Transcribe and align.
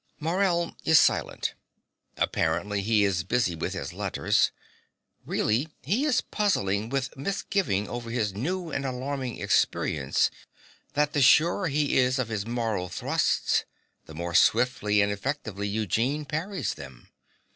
(Morell 0.19 0.75
is 0.83 0.97
silent. 0.97 1.53
Apparently 2.17 2.81
he 2.81 3.03
is 3.03 3.23
busy 3.23 3.53
with 3.53 3.73
his 3.73 3.93
letters: 3.93 4.51
really 5.27 5.67
he 5.83 6.05
is 6.05 6.21
puzzling 6.21 6.89
with 6.89 7.15
misgiving 7.15 7.87
over 7.87 8.09
his 8.09 8.33
new 8.33 8.71
and 8.71 8.83
alarming 8.83 9.39
experience 9.39 10.31
that 10.93 11.13
the 11.13 11.21
surer 11.21 11.67
he 11.67 11.97
is 11.99 12.17
of 12.17 12.29
his 12.29 12.47
moral 12.47 12.89
thrusts, 12.89 13.63
the 14.07 14.15
more 14.15 14.33
swiftly 14.33 15.01
and 15.03 15.11
effectively 15.11 15.67
Eugene 15.67 16.25
parries 16.25 16.73
them. 16.73 17.07